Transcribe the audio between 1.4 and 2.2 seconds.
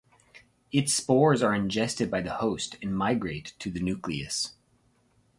are ingested